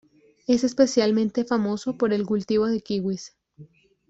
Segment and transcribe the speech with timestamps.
[0.47, 3.35] Es especialmente famoso por el cultivo de kiwis.